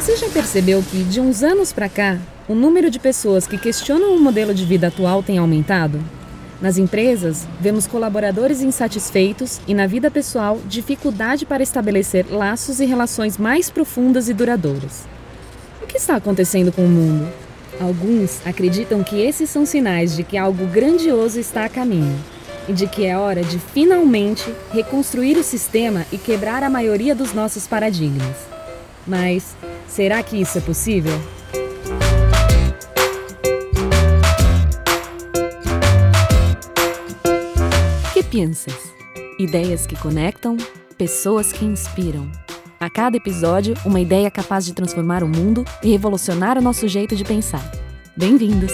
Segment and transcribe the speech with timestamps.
[0.00, 2.16] Você já percebeu que, de uns anos para cá,
[2.48, 6.02] o número de pessoas que questionam o modelo de vida atual tem aumentado?
[6.58, 13.36] Nas empresas, vemos colaboradores insatisfeitos e, na vida pessoal, dificuldade para estabelecer laços e relações
[13.36, 15.04] mais profundas e duradouras.
[15.82, 17.30] O que está acontecendo com o mundo?
[17.78, 22.18] Alguns acreditam que esses são sinais de que algo grandioso está a caminho
[22.66, 27.34] e de que é hora de finalmente reconstruir o sistema e quebrar a maioria dos
[27.34, 28.59] nossos paradigmas.
[29.06, 29.56] Mas
[29.88, 31.18] será que isso é possível?
[38.12, 38.74] Que pensas?
[39.38, 40.56] Ideias que conectam,
[40.98, 42.30] pessoas que inspiram.
[42.78, 47.14] A cada episódio, uma ideia capaz de transformar o mundo e revolucionar o nosso jeito
[47.14, 47.70] de pensar.
[48.16, 48.72] Bem-vindos!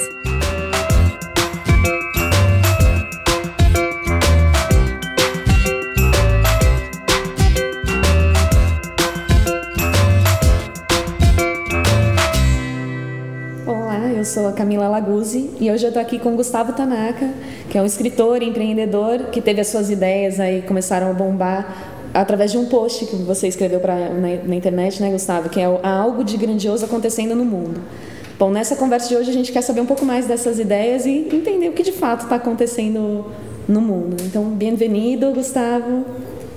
[14.37, 17.31] Sou a Camila Laguzzi e hoje eu estou aqui com o Gustavo Tanaka,
[17.71, 22.53] que é um escritor, empreendedor, que teve as suas ideias aí começaram a bombar através
[22.53, 25.81] de um post que você escreveu pra, na, na internet, né, Gustavo, que é o,
[25.83, 27.81] há algo de grandioso acontecendo no mundo.
[28.39, 31.13] Bom, nessa conversa de hoje a gente quer saber um pouco mais dessas ideias e
[31.33, 33.25] entender o que de fato está acontecendo
[33.67, 34.19] no mundo.
[34.23, 36.05] Então, bem-vindo, Gustavo.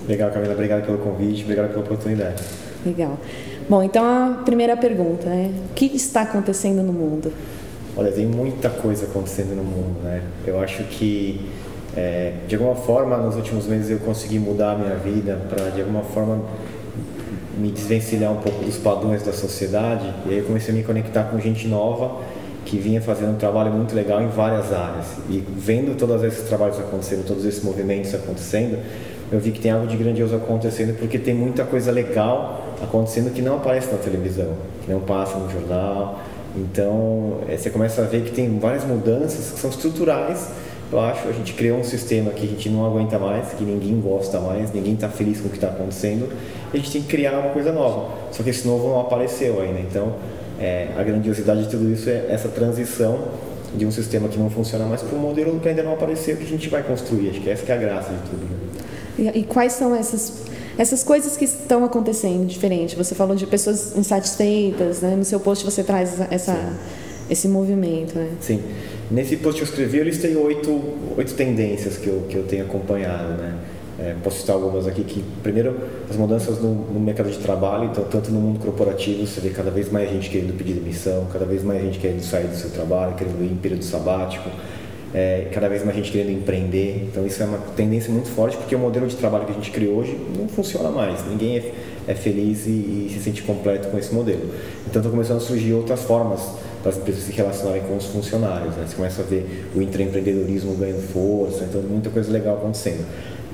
[0.06, 0.52] Legal, Camila.
[0.52, 2.44] Obrigado pelo convite, obrigado pela oportunidade.
[2.86, 3.18] Legal.
[3.70, 5.54] Bom, então a primeira pergunta, né?
[5.70, 7.32] O que está acontecendo no mundo?
[8.00, 10.22] Olha, tem muita coisa acontecendo no mundo, né?
[10.48, 11.52] Eu acho que
[11.98, 15.82] é, de alguma forma, nos últimos meses eu consegui mudar a minha vida para, de
[15.82, 16.40] alguma forma,
[17.58, 20.14] me desvencilhar um pouco dos padrões da sociedade.
[20.26, 22.22] E aí eu comecei a me conectar com gente nova
[22.64, 25.18] que vinha fazendo um trabalho muito legal em várias áreas.
[25.30, 28.80] E vendo todos esses trabalhos acontecendo, todos esses movimentos acontecendo,
[29.30, 33.42] eu vi que tem algo de grandioso acontecendo porque tem muita coisa legal acontecendo que
[33.42, 34.54] não aparece na televisão,
[34.86, 36.22] que não passa no jornal.
[36.56, 40.50] Então, é, você começa a ver que tem várias mudanças que são estruturais
[40.92, 41.28] eu acho.
[41.28, 44.74] A gente criou um sistema que a gente não aguenta mais, que ninguém gosta mais,
[44.74, 46.30] ninguém está feliz com o que está acontecendo.
[46.74, 48.12] E a gente tem que criar uma coisa nova.
[48.32, 49.80] Só que esse novo não apareceu ainda.
[49.80, 50.16] Então,
[50.60, 53.20] é, a grandiosidade de tudo isso é essa transição
[53.76, 56.44] de um sistema que não funciona mais para um modelo que ainda não apareceu que
[56.44, 57.30] a gente vai construir.
[57.30, 58.46] Acho que essa que é a graça de tudo.
[58.46, 59.32] Né?
[59.36, 60.49] E, e quais são essas
[60.80, 62.96] essas coisas que estão acontecendo diferente?
[62.96, 65.14] Você falou de pessoas insatisfeitas, né?
[65.14, 66.74] No seu post você traz essa,
[67.30, 68.30] esse movimento, né?
[68.40, 68.64] Sim.
[69.12, 70.82] Nesse post que eu escrevi, eu listei oito,
[71.18, 73.56] oito tendências que eu, que eu tenho acompanhado, né?
[74.00, 75.76] É, posso citar algumas aqui que, primeiro,
[76.10, 79.70] as mudanças no, no, mercado de trabalho, então, tanto no mundo corporativo, você vê cada
[79.70, 83.16] vez mais gente querendo pedir demissão, cada vez mais gente querendo sair do seu trabalho,
[83.16, 84.50] querendo ir em período sabático,
[85.14, 87.08] é, cada vez mais gente querendo empreender.
[87.12, 89.72] Então, isso é uma tendência muito forte, porque o modelo de trabalho que a gente
[89.72, 91.26] criou hoje não funciona mais.
[91.28, 91.74] Ninguém é,
[92.08, 94.52] é feliz e, e se sente completo com esse modelo.
[94.88, 96.42] Então, estão começando a surgir outras formas
[96.82, 98.76] para as empresas se relacionarem com os funcionários.
[98.76, 98.86] Né?
[98.88, 103.06] Você começa a ver o intraempreendedorismo ganhando força, então muita coisa legal acontecendo.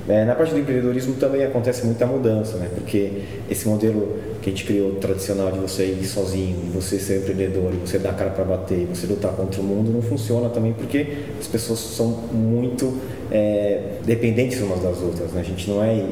[0.08, 2.70] É, na parte do empreendedorismo também acontece muita mudança, né?
[2.76, 7.72] porque esse modelo que a gente criou tradicional de você ir sozinho, você ser empreendedor,
[7.72, 10.74] de você dar a cara para bater, você lutar contra o mundo, não funciona também
[10.74, 11.08] porque
[11.40, 13.00] as pessoas são muito
[13.32, 15.32] é, dependentes umas das outras.
[15.32, 15.42] Né?
[15.42, 16.06] A gente não é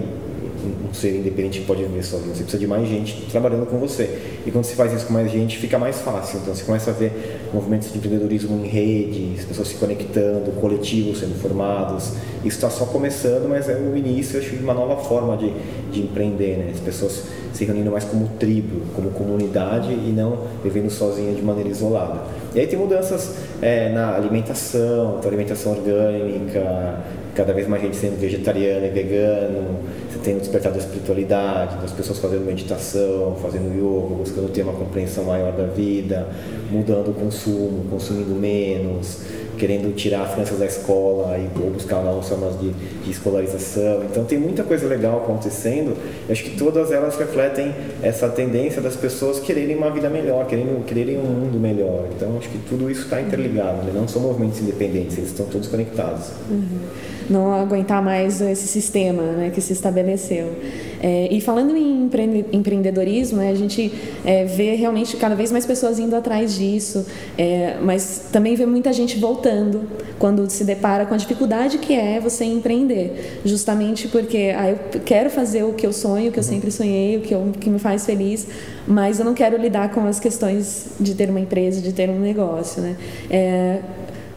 [0.65, 2.33] um ser independente que pode viver sozinho.
[2.33, 4.19] Você precisa de mais gente trabalhando com você.
[4.45, 6.39] E quando você faz isso com mais gente, fica mais fácil.
[6.41, 11.19] Então você começa a ver movimentos de empreendedorismo em rede, as pessoas se conectando, coletivos
[11.19, 12.13] sendo formados.
[12.39, 15.51] Isso está só começando, mas é o início acho, de uma nova forma de,
[15.91, 16.57] de empreender.
[16.57, 16.71] Né?
[16.73, 17.23] As pessoas
[17.53, 22.21] se reunindo mais como tribo, como comunidade e não vivendo sozinha de maneira isolada.
[22.53, 26.99] E aí tem mudanças é, na alimentação, então alimentação orgânica,
[27.35, 29.79] cada vez mais gente sendo vegetariana e vegano,
[30.23, 35.25] tem o despertar da espiritualidade, das pessoas fazendo meditação, fazendo yoga, buscando ter uma compreensão
[35.25, 36.27] maior da vida,
[36.71, 39.19] mudando o consumo, consumindo menos,
[39.57, 44.03] querendo tirar as crianças da escola e ou buscar novas formas de, de escolarização.
[44.09, 45.95] Então tem muita coisa legal acontecendo.
[46.27, 50.83] Eu acho que todas elas refletem essa tendência das pessoas quererem uma vida melhor, querendo,
[50.85, 52.07] quererem um mundo melhor.
[52.15, 53.83] Então acho que tudo isso está interligado.
[53.83, 53.91] Né?
[53.93, 56.29] Não são movimentos independentes, eles estão todos conectados.
[56.49, 60.55] Uhum não aguentar mais esse sistema né, que se estabeleceu.
[61.01, 62.09] É, e falando em
[62.53, 63.91] empreendedorismo, né, a gente
[64.23, 67.05] é, vê realmente cada vez mais pessoas indo atrás disso,
[67.37, 69.81] é, mas também vê muita gente voltando
[70.17, 75.29] quando se depara com a dificuldade que é você empreender, justamente porque ah, eu quero
[75.29, 77.79] fazer o que eu sonho, o que eu sempre sonhei, o que, eu, que me
[77.79, 78.47] faz feliz,
[78.87, 82.19] mas eu não quero lidar com as questões de ter uma empresa, de ter um
[82.19, 82.95] negócio, né?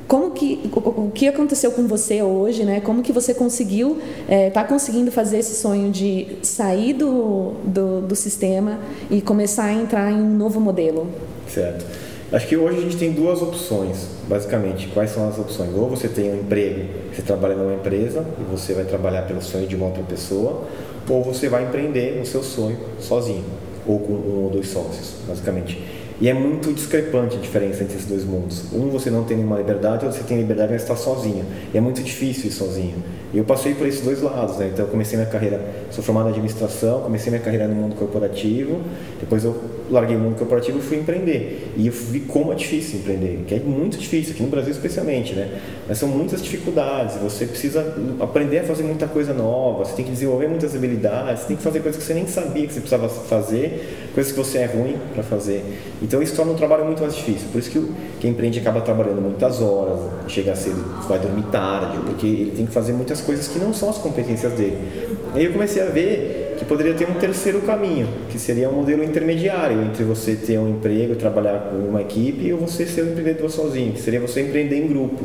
[0.09, 2.81] Como que o, o, que aconteceu com você hoje, né?
[2.81, 8.01] Como que você conseguiu, está é, tá conseguindo fazer esse sonho de sair do, do,
[8.03, 8.79] do, sistema
[9.11, 11.09] e começar a entrar em um novo modelo?
[11.49, 11.85] Certo.
[12.33, 14.89] Acho que hoje a gente tem duas opções, basicamente.
[14.89, 15.71] Quais são as opções?
[15.75, 19.67] Ou você tem um emprego, você trabalha numa empresa e você vai trabalhar pelo sonho
[19.67, 20.65] de uma outra pessoa,
[21.09, 23.45] ou você vai empreender no seu sonho sozinho,
[23.87, 25.96] ou com um ou dois sócios, basicamente.
[26.21, 28.73] E é muito discrepante a diferença entre esses dois mundos.
[28.73, 31.45] Um você não tem nenhuma liberdade, outro você tem liberdade, mas está sozinho.
[31.75, 33.03] E é muito difícil ir sozinho.
[33.35, 34.71] E eu passei por esses dois lados, né?
[34.73, 38.81] Então eu comecei minha carreira, sou formado em administração, comecei minha carreira no mundo corporativo,
[39.21, 39.57] depois eu
[39.91, 41.73] larguei o mundo corporativo e fui empreender.
[41.77, 45.35] E eu vi como é difícil empreender, que é muito difícil, aqui no Brasil especialmente,
[45.35, 45.61] né?
[45.89, 50.13] Mas são muitas dificuldades, você precisa aprender a fazer muita coisa nova, você tem que
[50.13, 53.09] desenvolver muitas habilidades, você tem que fazer coisas que você nem sabia que você precisava
[53.09, 55.63] fazer, coisas que você é ruim para fazer.
[56.01, 57.49] Então isso torna um trabalho muito mais difícil.
[57.53, 62.27] Por isso que quem empreende acaba trabalhando muitas horas, chega cedo, vai dormir tarde, porque
[62.27, 64.79] ele tem que fazer muitas coisas que não são as competências dele.
[65.35, 69.05] Aí eu comecei a ver que poderia ter um terceiro caminho, que seria um modelo
[69.05, 73.51] intermediário entre você ter um emprego, trabalhar com uma equipe, ou você ser um empreendedor
[73.51, 75.23] sozinho, que seria você empreender em grupo.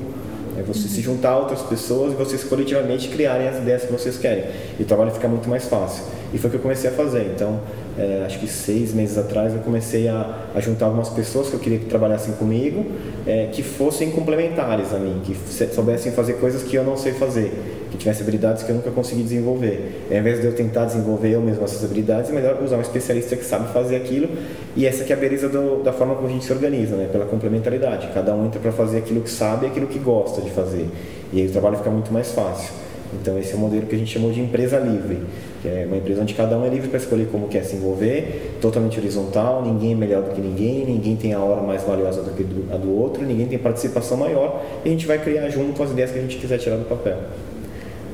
[0.57, 4.17] É você se juntar a outras pessoas e vocês coletivamente criarem as ideias que vocês
[4.17, 4.43] querem.
[4.77, 6.03] E o trabalho fica muito mais fácil.
[6.33, 7.31] E foi o que eu comecei a fazer.
[7.33, 7.61] Então,
[7.97, 11.59] é, acho que seis meses atrás, eu comecei a, a, juntar algumas pessoas que eu
[11.59, 12.85] queria que trabalhassem comigo,
[13.25, 15.35] é, que fossem complementares a mim, que
[15.73, 17.51] soubessem fazer coisas que eu não sei fazer,
[17.91, 20.05] que tivessem habilidades que eu nunca consegui desenvolver.
[20.09, 22.81] E, ao invés de eu tentar desenvolver eu mesmo essas habilidades, é melhor usar um
[22.81, 24.29] especialista que sabe fazer aquilo.
[24.75, 27.09] E essa que é a beleza do, da forma como a gente se organiza, né?
[27.11, 28.09] pela complementaridade.
[28.13, 30.87] Cada um entra para fazer aquilo que sabe e aquilo que gosta de fazer.
[31.33, 32.73] E aí o trabalho fica muito mais fácil.
[33.13, 35.19] Então esse é o modelo que a gente chamou de empresa livre
[35.61, 38.57] que é uma empresa onde cada um é livre para escolher como quer se envolver,
[38.59, 42.31] totalmente horizontal, ninguém é melhor do que ninguém, ninguém tem a hora mais valiosa do
[42.31, 42.43] que
[42.73, 46.11] a do outro, ninguém tem participação maior, e a gente vai criar junto as ideias
[46.11, 47.17] que a gente quiser tirar do papel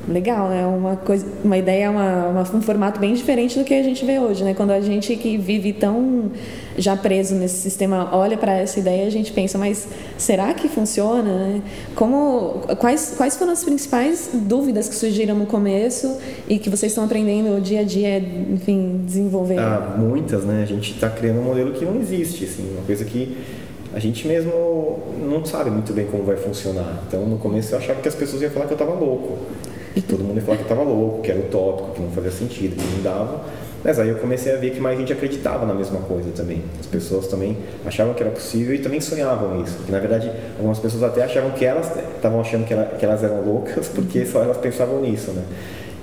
[0.08, 0.66] legal, né?
[0.66, 4.18] Uma coisa, uma ideia, uma, uma, um formato bem diferente do que a gente vê
[4.18, 4.54] hoje, né?
[4.54, 6.30] Quando a gente que vive tão
[6.76, 11.22] já preso nesse sistema olha para essa ideia, a gente pensa, mas será que funciona?
[11.22, 11.62] Né?
[11.94, 16.18] Como, quais, quais foram as principais dúvidas que surgiram no começo
[16.48, 19.58] e que vocês estão aprendendo dia a dia, enfim, desenvolver?
[19.58, 20.62] Ah, muitas, né?
[20.62, 23.36] A gente está criando um modelo que não existe, assim, uma coisa que
[23.92, 27.02] a gente mesmo não sabe muito bem como vai funcionar.
[27.06, 29.38] Então, no começo eu achava que as pessoas iam falar que eu estava louco.
[29.98, 32.76] E todo mundo falar que eu estava louco, que era utópico, que não fazia sentido,
[32.76, 33.40] que não dava.
[33.82, 36.62] Mas aí eu comecei a ver que mais gente acreditava na mesma coisa também.
[36.78, 39.76] As pessoas também achavam que era possível e também sonhavam isso.
[39.84, 43.42] Que na verdade algumas pessoas até achavam que elas estavam achando que, que elas eram
[43.42, 45.42] loucas porque só elas pensavam nisso, né?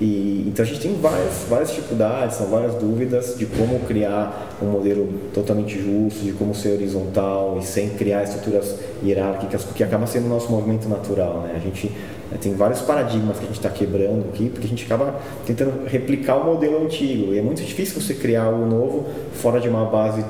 [0.00, 4.66] E, então a gente tem várias, várias dificuldades, são várias dúvidas de como criar um
[4.66, 10.26] modelo totalmente justo, de como ser horizontal e sem criar estruturas hierárquicas, porque acaba sendo
[10.26, 11.42] o nosso movimento natural.
[11.42, 11.54] Né?
[11.56, 11.88] A gente
[12.30, 15.14] né, tem vários paradigmas que a gente está quebrando aqui, porque a gente acaba
[15.46, 17.32] tentando replicar o modelo antigo.
[17.32, 20.22] E é muito difícil você criar algo novo fora de uma base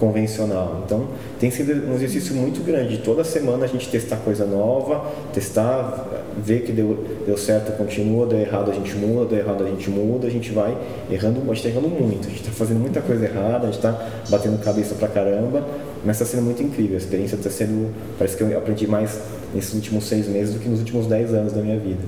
[0.00, 0.82] convencional.
[0.86, 1.08] Então,
[1.38, 2.98] tem sido um exercício muito grande.
[2.98, 6.08] Toda semana a gente testar coisa nova, testar,
[6.42, 9.90] ver que deu, deu certo, continua, deu errado, a gente muda, deu errado, a gente
[9.90, 10.76] muda, a gente vai
[11.10, 13.76] errando, a gente está errando muito, a gente está fazendo muita coisa errada, a gente
[13.76, 15.64] está batendo cabeça pra caramba,
[16.04, 16.94] mas está sendo muito incrível.
[16.94, 19.20] A experiência está sendo, parece que eu aprendi mais
[19.54, 22.00] nesses últimos seis meses do que nos últimos dez anos da minha vida.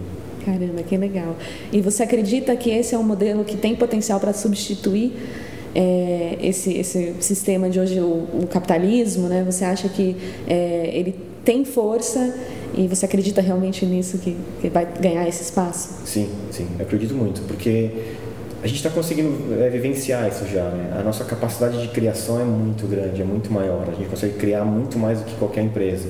[0.44, 1.37] Caramba, que legal.
[1.71, 5.13] E você acredita que esse é um modelo que tem potencial para substituir
[5.74, 9.43] é, esse, esse sistema de hoje, o, o capitalismo, né?
[9.44, 11.14] Você acha que é, ele
[11.44, 12.34] tem força
[12.74, 16.00] e você acredita realmente nisso, que, que vai ganhar esse espaço?
[16.05, 17.91] Sim, sim, eu acredito muito, porque
[18.62, 20.64] a gente está conseguindo é, vivenciar isso já.
[20.70, 20.96] Né?
[20.98, 23.88] A nossa capacidade de criação é muito grande, é muito maior.
[23.88, 26.08] A gente consegue criar muito mais do que qualquer empresa,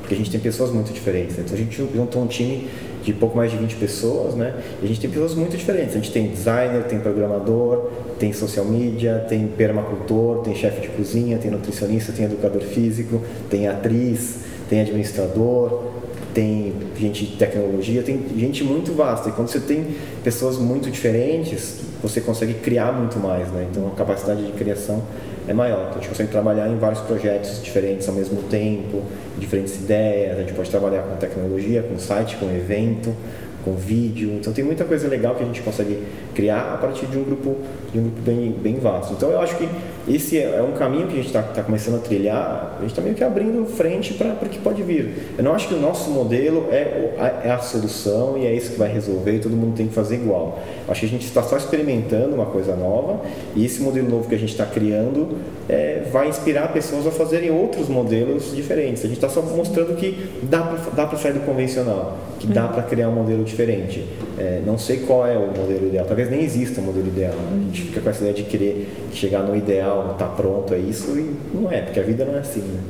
[0.00, 1.38] porque a gente tem pessoas muito diferentes.
[1.38, 2.68] Então a gente juntou um time
[3.02, 4.54] de pouco mais de 20 pessoas, né?
[4.80, 5.94] E a gente tem pessoas muito diferentes.
[5.94, 11.38] A gente tem designer, tem programador, tem social media, tem permacultor, tem chefe de cozinha,
[11.38, 15.99] tem nutricionista, tem educador físico, tem atriz, tem administrador,
[16.34, 19.28] tem gente de tecnologia, tem gente muito vasta.
[19.28, 23.66] E quando você tem pessoas muito diferentes, você consegue criar muito mais, né?
[23.70, 25.02] Então a capacidade de criação
[25.46, 25.82] é maior.
[25.82, 29.02] Então a gente consegue trabalhar em vários projetos diferentes ao mesmo tempo,
[29.38, 30.38] diferentes ideias.
[30.38, 33.14] A gente pode trabalhar com tecnologia, com site, com evento,
[33.64, 34.32] com vídeo.
[34.38, 36.02] Então tem muita coisa legal que a gente consegue
[36.34, 37.56] criar a partir de um grupo,
[37.92, 39.12] de um grupo bem, bem vasto.
[39.12, 39.68] Então eu acho que
[40.08, 42.90] esse é, é um caminho que a gente está tá começando a trilhar, a gente
[42.90, 45.34] está meio que abrindo frente para o que pode vir.
[45.36, 48.78] Eu não acho que o nosso modelo é, é a solução e é isso que
[48.78, 50.58] vai resolver e todo mundo tem que fazer igual.
[50.86, 53.20] Eu acho que a gente está só experimentando uma coisa nova
[53.54, 55.38] e esse modelo novo que a gente está criando
[55.68, 59.04] é, vai inspirar pessoas a fazerem outros modelos diferentes.
[59.04, 63.08] A gente está só mostrando que dá para sair do convencional, que dá para criar
[63.08, 64.06] um modelo diferente.
[64.38, 67.34] É, não sei qual é o modelo ideal, talvez nem exista um modelo ideal.
[67.34, 71.18] A gente fica com essa ideia de querer chegar no ideal, tá pronto, é isso,
[71.18, 72.60] e não é, porque a vida não é assim.
[72.60, 72.80] Né?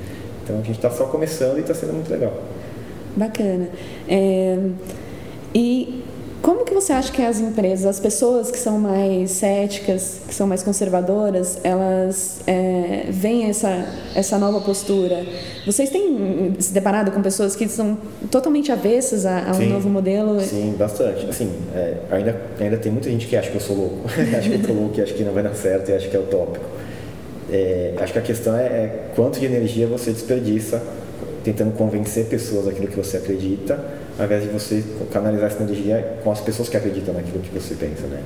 [0.45, 2.33] Então a gente está só começando e está sendo muito legal.
[3.17, 3.69] Bacana.
[4.09, 4.59] É,
[5.55, 6.00] e
[6.42, 10.47] como que você acha que as empresas, as pessoas que são mais céticas, que são
[10.47, 15.25] mais conservadoras, elas é, veem essa, essa nova postura?
[15.66, 17.99] Vocês têm se deparado com pessoas que são
[18.30, 20.40] totalmente avessas a, a um sim, novo modelo?
[20.40, 21.26] Sim, bastante.
[21.26, 24.54] Assim, é, ainda, ainda tem muita gente que acha que eu sou louco, acha que
[24.54, 26.64] eu tô louco e acha que não vai dar certo e acha que é utópico.
[27.52, 30.82] É, acho que a questão é, é quanto de energia você desperdiça
[31.42, 33.82] tentando convencer pessoas daquilo que você acredita,
[34.19, 37.75] ao invés de você canalizar essa energia com as pessoas que acreditam naquilo que você
[37.75, 38.23] pensa, né?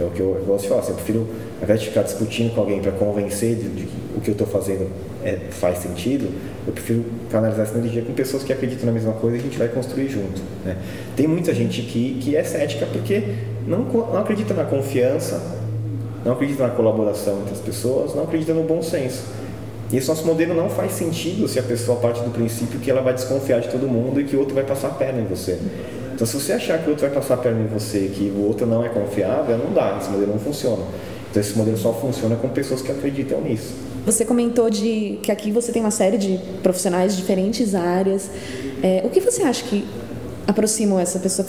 [0.00, 1.26] É o que eu, gosto de falar, assim, eu prefiro,
[1.58, 4.32] ao invés de ficar discutindo com alguém para convencer de, de, que o que eu
[4.32, 4.88] estou fazendo
[5.24, 6.30] é, faz sentido,
[6.66, 9.58] eu prefiro canalizar essa energia com pessoas que acreditam na mesma coisa e a gente
[9.58, 10.76] vai construir junto, né?
[11.16, 13.22] Tem muita gente que, que é cética porque
[13.66, 15.58] não, não acredita na confiança,
[16.24, 19.24] não acredita na colaboração entre as pessoas, não acredita no bom senso.
[19.90, 23.00] E esse nosso modelo não faz sentido se a pessoa parte do princípio que ela
[23.00, 25.58] vai desconfiar de todo mundo e que o outro vai passar a perna em você.
[26.14, 28.44] Então, se você achar que o outro vai passar a perna em você, que o
[28.46, 30.82] outro não é confiável, não dá, esse modelo não funciona.
[31.30, 33.72] Então, esse modelo só funciona com pessoas que acreditam nisso.
[34.04, 38.30] Você comentou de que aqui você tem uma série de profissionais de diferentes áreas.
[38.82, 39.86] É, o que você acha que
[40.46, 41.46] aproximam essa pessoa,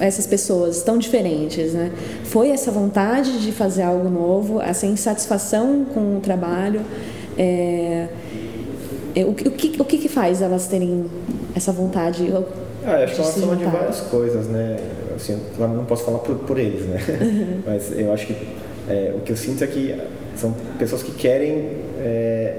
[0.00, 1.92] essas pessoas tão diferentes, né?
[2.24, 6.80] Foi essa vontade de fazer algo novo, essa insatisfação com o trabalho.
[7.40, 8.06] É,
[9.14, 11.06] é, o, o, que, o que, que faz elas terem
[11.56, 12.30] essa vontade?
[12.84, 14.76] Ah, acho que é uma soma de várias coisas, né?
[15.16, 17.00] Assim, claro, não posso falar por, por eles, né?
[17.08, 17.62] Uhum.
[17.66, 18.36] Mas eu acho que
[18.90, 19.96] é, o que eu sinto é que
[20.36, 22.58] são pessoas que querem, é,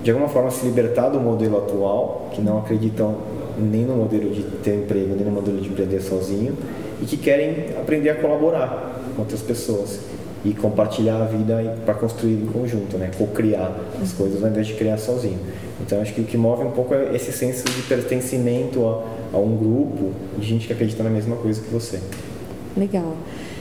[0.00, 3.16] de alguma forma, se libertar do modelo atual, que não acreditam
[3.58, 6.56] nem no modelo de ter emprego, nem no modelo de empreender sozinho,
[7.02, 9.98] e que querem aprender a colaborar com outras pessoas
[10.44, 13.10] e compartilhar a vida para construir em conjunto, né?
[13.16, 15.38] Co-criar as coisas ao invés de criar sozinho.
[15.80, 19.38] Então acho que o que move um pouco é esse senso de pertencimento a, a
[19.38, 22.00] um grupo de gente que acredita na mesma coisa que você.
[22.76, 23.16] Legal.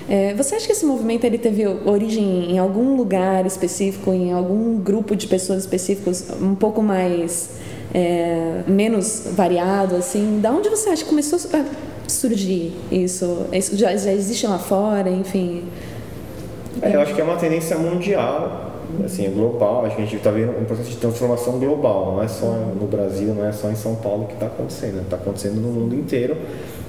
[0.08, 4.78] É, você acha que esse movimento ele teve origem em algum lugar específico, em algum
[4.78, 7.52] grupo de pessoas específicos, um pouco mais
[7.94, 10.40] é, menos variado, assim?
[10.42, 11.64] Da onde você acha que começou a
[12.08, 13.46] surgir isso?
[13.54, 15.66] isso já, já existe lá fora, enfim?
[16.82, 18.72] É, eu acho que é uma tendência mundial,
[19.04, 19.86] assim, é global.
[19.86, 22.14] Acho que a gente está vendo um processo de transformação global.
[22.14, 22.48] Não é só
[22.80, 25.02] no Brasil, não é só em São Paulo que está acontecendo.
[25.02, 26.38] Está acontecendo no mundo inteiro.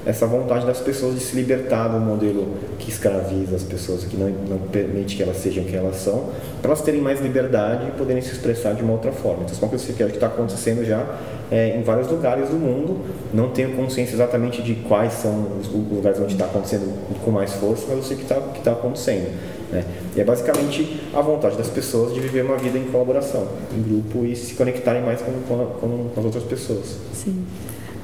[0.06, 4.28] Essa vontade das pessoas de se libertar do modelo que escraviza as pessoas, que não,
[4.48, 6.30] não permite que elas sejam quem elas são,
[6.62, 9.42] para elas terem mais liberdade e poderem se expressar de uma outra forma.
[9.42, 11.06] Então, isso é uma coisa que está acontecendo já
[11.50, 13.00] é, em vários lugares do mundo.
[13.32, 16.92] Não tenho consciência exatamente de quais são os lugares onde está acontecendo
[17.22, 19.30] com mais força, mas eu sei que está que tá acontecendo.
[19.70, 19.84] Né?
[20.16, 24.24] E é basicamente a vontade das pessoas de viver uma vida em colaboração, em grupo
[24.24, 26.96] e se conectarem mais com, com, com, as outras pessoas.
[27.12, 27.44] Sim.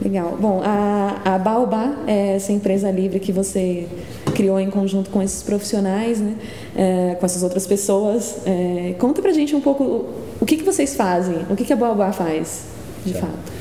[0.01, 0.37] Legal.
[0.39, 3.89] Bom, a, a Baobá é essa empresa livre que você
[4.35, 6.35] criou em conjunto com esses profissionais, né?
[6.77, 8.37] É, com essas outras pessoas.
[8.45, 10.07] É, conta pra gente um pouco
[10.41, 12.65] o que, que vocês fazem, o que, que a Baobá faz,
[13.05, 13.27] de certo.
[13.27, 13.56] fato.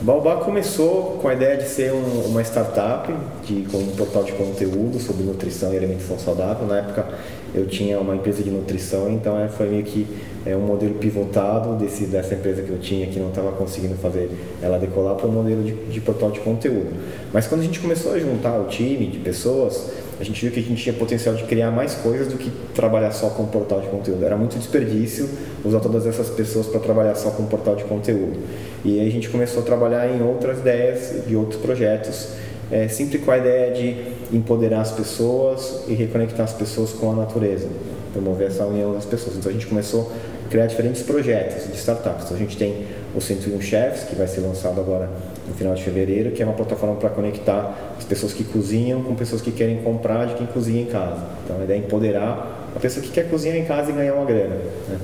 [0.00, 3.12] A Baobá começou com a ideia de ser um, uma startup
[3.44, 6.66] de, com um portal de conteúdo sobre nutrição e alimentação saudável.
[6.66, 7.06] Na época
[7.54, 10.06] eu tinha uma empresa de nutrição, então é, foi meio que
[10.46, 14.30] é, um modelo pivotado desse, dessa empresa que eu tinha que não estava conseguindo fazer
[14.62, 16.96] ela decolar para um modelo de, de portal de conteúdo.
[17.30, 19.90] Mas quando a gente começou a juntar o time de pessoas,
[20.20, 23.10] a gente viu que a gente tinha potencial de criar mais coisas do que trabalhar
[23.10, 24.22] só com portal de conteúdo.
[24.22, 25.26] Era muito desperdício
[25.64, 28.38] usar todas essas pessoas para trabalhar só com portal de conteúdo.
[28.84, 32.34] E aí a gente começou a trabalhar em outras ideias e outros projetos,
[32.70, 37.14] é, sempre com a ideia de empoderar as pessoas e reconectar as pessoas com a
[37.14, 37.66] natureza,
[38.12, 39.38] promover essa união das pessoas.
[39.38, 40.12] Então a gente começou
[40.44, 42.24] a criar diferentes projetos de startups.
[42.26, 42.84] Então a gente tem
[43.16, 45.08] o 101 Chefs, que vai ser lançado agora
[45.50, 49.14] no final de fevereiro, que é uma plataforma para conectar as pessoas que cozinham com
[49.16, 51.26] pessoas que querem comprar de quem cozinha em casa.
[51.44, 54.24] Então a ideia é empoderar a pessoa que quer cozinhar em casa e ganhar uma
[54.24, 54.54] grana,
[54.88, 54.98] né?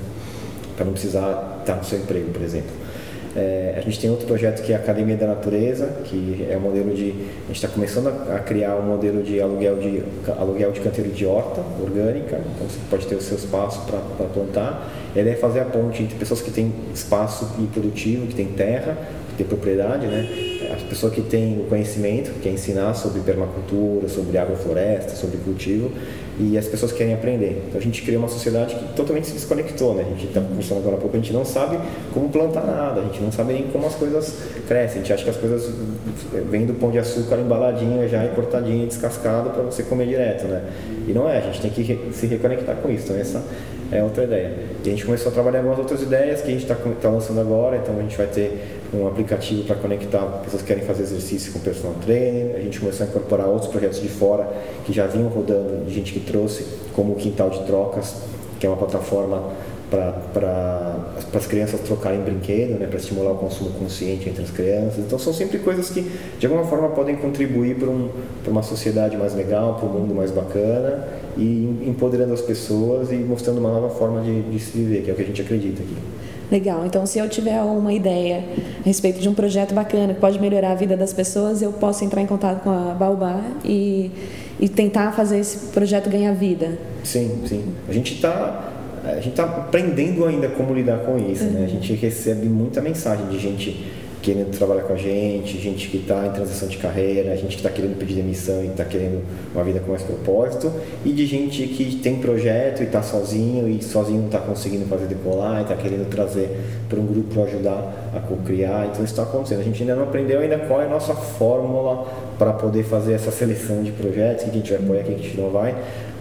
[0.77, 2.71] para não precisar estar no seu emprego, por exemplo.
[3.35, 6.61] É, a gente tem outro projeto que é a Academia da Natureza, que é um
[6.61, 7.11] modelo de.
[7.11, 10.03] A gente está começando a, a, criar um modelo de aluguel de,
[10.39, 14.91] aluguel de canteiro de horta orgânica, então você pode ter o seu espaço para plantar.
[15.15, 18.97] A ideia é fazer a ponte entre pessoas que têm espaço produtivo, que têm terra,
[19.37, 20.29] têm propriedade, né?
[20.75, 25.91] As pessoas que têm o conhecimento, que é ensinar sobre permacultura, sobre agrofloresta, sobre cultivo,
[26.39, 27.65] e as pessoas querem aprender.
[27.69, 30.05] Então a gente cria uma sociedade que totalmente se desconectou, né?
[30.07, 31.79] A gente está conversando agora há pouco, a gente não sabe
[32.13, 34.35] como plantar nada, a gente não sabe nem como as coisas
[34.67, 35.01] crescem.
[35.01, 35.73] A gente acha que as coisas
[36.51, 40.63] vêm do pão de açúcar embaladinho, já cortadinho, descascado para você comer direto, né?
[41.09, 43.05] E não é, a gente tem que se reconectar com isso.
[43.05, 43.43] Então essa
[43.91, 44.53] é outra ideia.
[44.85, 47.41] E a gente começou a trabalhar algumas outras ideias que a gente está tá lançando
[47.41, 51.53] agora, então a gente vai ter um aplicativo para conectar pessoas que querem fazer exercício
[51.53, 52.57] com personal trainer.
[52.57, 54.49] A gente começou a incorporar outros projetos de fora
[54.85, 58.17] que já vinham rodando, de gente que trouxe, como o Quintal de Trocas,
[58.59, 59.53] que é uma plataforma
[59.89, 64.99] para as crianças trocarem brinquedo, né, para estimular o consumo consciente entre as crianças.
[64.99, 68.11] Então são sempre coisas que de alguma forma podem contribuir para um,
[68.47, 73.59] uma sociedade mais legal, para um mundo mais bacana e empoderando as pessoas e mostrando
[73.59, 75.97] uma nova forma de, de se viver, que é o que a gente acredita aqui.
[76.51, 76.87] Legal.
[76.87, 78.45] Então, se eu tiver uma ideia
[78.81, 82.05] a respeito de um projeto bacana que pode melhorar a vida das pessoas, eu posso
[82.05, 84.11] entrar em contato com a Baobá e,
[84.61, 86.79] e tentar fazer esse projeto ganhar vida.
[87.03, 87.65] Sim, sim.
[87.89, 88.73] A gente está
[89.05, 91.51] a gente está aprendendo ainda como lidar com isso, uhum.
[91.51, 91.65] né?
[91.65, 93.87] A gente recebe muita mensagem de gente
[94.27, 97.71] querendo trabalhar com a gente, gente que está em transição de carreira, gente que está
[97.71, 99.23] querendo pedir demissão e está querendo
[99.55, 100.73] uma vida com mais propósito,
[101.05, 105.07] e de gente que tem projeto e está sozinho e sozinho não está conseguindo fazer
[105.07, 108.89] decolar e está querendo trazer para um grupo ajudar a co-criar.
[108.91, 109.61] Então isso está acontecendo.
[109.61, 113.31] A gente ainda não aprendeu ainda qual é a nossa fórmula para poder fazer essa
[113.31, 115.73] seleção de projetos, que a gente vai apoiar, que a gente não vai.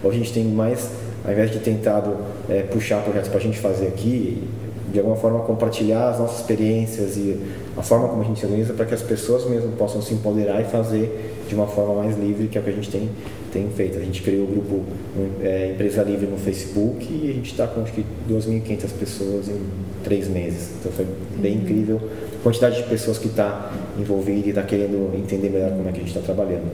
[0.04, 0.92] Ou a gente tem mais,
[1.24, 2.16] ao invés de tentado
[2.48, 4.44] é, puxar projetos para a gente fazer aqui,
[4.92, 8.72] de alguma forma compartilhar as nossas experiências e a forma como a gente se organiza
[8.72, 12.48] para que as pessoas mesmo possam se empoderar e fazer de uma forma mais livre,
[12.48, 13.10] que é o que a gente tem,
[13.52, 13.98] tem feito.
[13.98, 14.82] A gente criou o grupo
[15.42, 19.60] é, Empresa Livre no Facebook e a gente está com acho que 2.500 pessoas em
[20.02, 20.70] três meses.
[20.80, 21.06] Então foi
[21.36, 21.62] bem uhum.
[21.62, 22.00] incrível
[22.40, 25.98] a quantidade de pessoas que está envolvida e está querendo entender melhor como é que
[25.98, 26.70] a gente está trabalhando.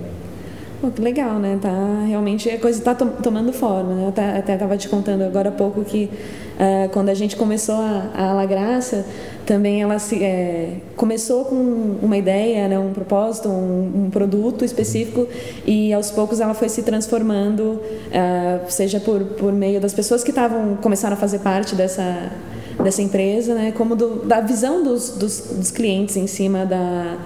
[0.83, 1.61] Pô, que legal, né?
[1.63, 3.95] Tá, realmente a coisa está tomando forma.
[3.95, 4.03] Né?
[4.03, 6.11] Eu até estava te contando agora há pouco que
[6.59, 9.07] uh, quando a gente começou a, a La Graça,
[9.47, 11.55] também ela se, é, começou com
[12.03, 12.79] uma ideia, né?
[12.79, 15.27] um propósito, um, um, produto específico
[15.67, 20.31] e aos poucos ela foi se transformando, uh, seja por, por meio das pessoas que
[20.31, 22.31] estavam começaram a fazer parte dessa
[22.83, 23.73] dessa empresa, né?
[23.73, 27.19] Como do, da visão dos, dos, dos clientes em cima da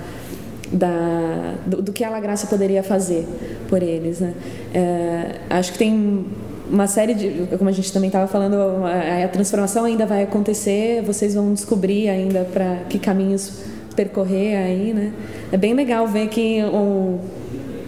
[0.72, 3.24] da, do, do, que a La Graça poderia fazer
[3.68, 4.20] por eles.
[4.20, 4.34] Né?
[4.74, 6.26] É, acho que tem
[6.70, 11.02] uma série de, como a gente também estava falando, a, a, transformação ainda vai acontecer,
[11.02, 13.62] vocês vão descobrir ainda para que caminhos
[13.94, 15.12] percorrer aí, né?
[15.50, 17.18] É bem legal ver que o,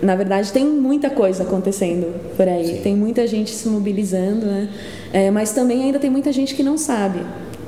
[0.03, 2.81] na verdade tem muita coisa acontecendo por aí, Sim.
[2.83, 4.69] tem muita gente se mobilizando, né?
[5.13, 7.21] É, mas também ainda tem muita gente que não sabe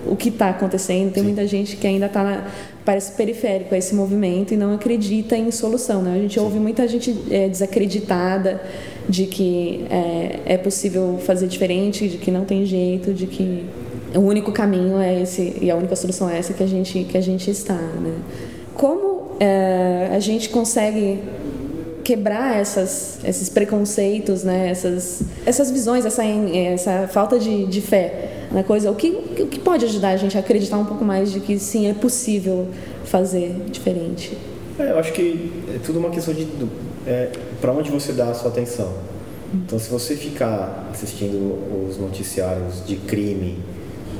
[0.07, 1.29] o que está acontecendo, tem Sim.
[1.29, 2.46] muita gente que ainda está
[2.85, 6.03] parece periférico a esse movimento e não acredita em solução.
[6.03, 6.14] Né?
[6.14, 6.40] A gente Sim.
[6.40, 8.61] ouve muita gente é, desacreditada
[9.11, 13.66] de que é, é, possível fazer diferente, de que não tem jeito, de que
[14.14, 17.18] o único caminho é esse e a única solução é essa que a gente que
[17.18, 17.75] a gente está.
[17.75, 18.14] Né?
[18.75, 21.18] Como é, a gente consegue
[22.05, 24.70] quebrar essas, esses preconceitos, né?
[24.70, 28.90] essas, essas visões, essa, essa falta de, de fé na coisa.
[28.90, 31.59] O que, o que pode ajudar a gente a acreditar um pouco mais de que
[31.59, 32.68] sim, é possível
[33.05, 34.37] fazer diferente?
[34.79, 36.46] É, eu acho que é tudo uma questão de
[37.06, 38.92] é, para onde você dá a sua atenção.
[39.52, 43.58] Então, se você ficar assistindo os noticiários de crime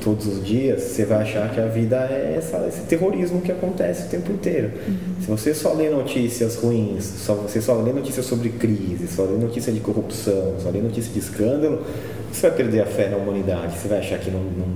[0.03, 4.07] todos os dias, você vai achar que a vida é essa, esse terrorismo que acontece
[4.07, 4.73] o tempo inteiro.
[4.89, 4.97] Uhum.
[5.21, 9.37] Se você só lê notícias ruins, só, você só lê notícias sobre crise, só lê
[9.37, 11.85] notícias de corrupção, só lê notícias de escândalo,
[12.33, 14.67] você vai perder a fé na humanidade, você vai achar que não, não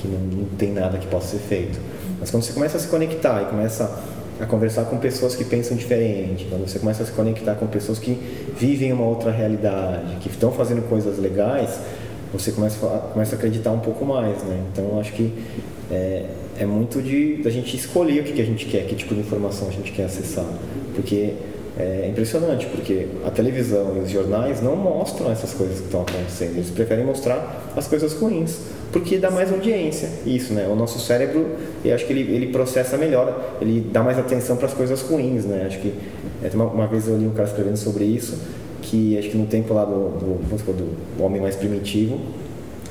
[0.00, 1.78] que não, não, tem nada que possa ser feito.
[2.18, 3.84] Mas quando você começa a se conectar e começa
[4.40, 7.98] a conversar com pessoas que pensam diferente, quando você começa a se conectar com pessoas
[7.98, 8.12] que
[8.56, 11.78] vivem uma outra realidade, que estão fazendo coisas legais,
[12.32, 14.62] você começa a, começa a acreditar um pouco mais, né?
[14.72, 15.32] Então acho que
[15.90, 16.26] é,
[16.58, 19.20] é muito de da gente escolher o que, que a gente quer, que tipo de
[19.20, 20.46] informação a gente quer acessar,
[20.94, 21.34] porque
[21.78, 26.56] é impressionante, porque a televisão e os jornais não mostram essas coisas que estão acontecendo.
[26.56, 28.58] Eles preferem mostrar as coisas ruins,
[28.92, 30.08] porque dá mais audiência.
[30.26, 30.66] Isso, né?
[30.70, 31.46] O nosso cérebro,
[31.84, 35.44] eu acho que ele, ele processa melhor, ele dá mais atenção para as coisas ruins,
[35.44, 35.64] né?
[35.66, 35.94] Acho que
[36.42, 38.38] é, uma, uma vez eu li um cara escrevendo sobre isso,
[38.82, 42.18] que acho que no tempo lá do, do, supor, do homem mais primitivo,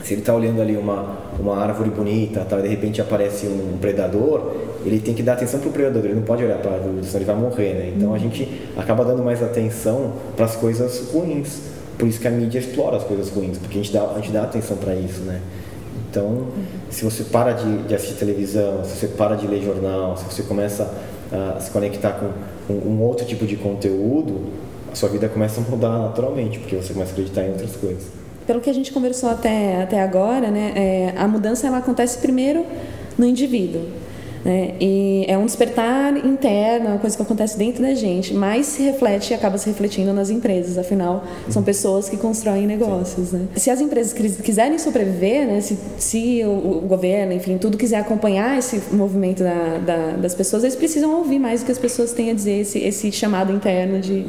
[0.03, 4.55] se ele está olhando ali uma, uma árvore bonita, tá, de repente aparece um predador,
[4.85, 7.03] ele tem que dar atenção para o predador, ele não pode olhar para a árvore,
[7.03, 7.93] senão ele vai morrer, né?
[7.95, 8.19] Então a uhum.
[8.19, 11.59] gente acaba dando mais atenção para as coisas ruins.
[11.97, 14.31] Por isso que a mídia explora as coisas ruins, porque a gente dá, a gente
[14.31, 15.41] dá atenção para isso, né?
[16.09, 16.47] Então,
[16.89, 20.41] se você para de, de, assistir televisão, se você para de ler jornal, se você
[20.41, 20.91] começa
[21.31, 22.31] a se conectar com,
[22.67, 24.47] com um outro tipo de conteúdo,
[24.91, 28.07] a sua vida começa a mudar naturalmente, porque você começa a acreditar em outras coisas.
[28.47, 32.65] Pelo que a gente conversou até, até agora, né, é, a mudança ela acontece primeiro
[33.15, 33.83] no indivíduo.
[34.43, 34.75] Né?
[34.79, 39.31] E é um despertar interno, uma coisa que acontece dentro da gente, mas se reflete
[39.31, 43.31] e acaba se refletindo nas empresas, afinal, são pessoas que constroem negócios.
[43.31, 43.47] Né?
[43.55, 45.61] Se as empresas quiserem sobreviver, né?
[45.61, 50.63] se, se o, o, governo, enfim, tudo quiser acompanhar esse movimento da, da, das pessoas,
[50.63, 53.99] eles precisam ouvir mais o que as pessoas têm a dizer, esse, esse chamado interno
[53.99, 54.25] de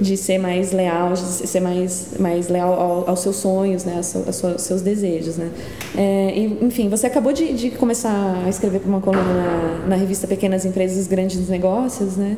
[0.00, 4.62] de ser mais leal, de ser mais, mais leal ao, aos seus sonhos, né, aos,
[4.62, 5.50] seus desejos, né.
[5.96, 9.96] É, e, enfim, você acabou de, de começar a escrever para uma coluna na, na,
[9.96, 12.36] revista Pequenas Empresas Grandes Negócios, né,